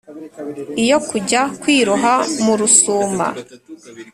iyo 0.83 0.97
kujya 1.09 1.41
kwiroha 1.61 2.13
mu 2.43 2.53
rusuma 2.59 3.25